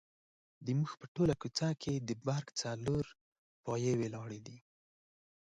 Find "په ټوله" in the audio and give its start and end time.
0.99-1.33